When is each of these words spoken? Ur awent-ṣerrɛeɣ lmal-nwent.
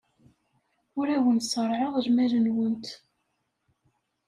Ur 0.99 1.07
awent-ṣerrɛeɣ 1.15 1.93
lmal-nwent. 2.05 2.85